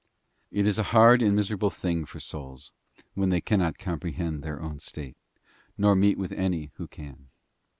[0.29, 2.71] * It is a hard and miserable thing for souls
[3.13, 5.15] when they can: not comprehend their own state,
[5.77, 7.27] nor meet with any one who ean.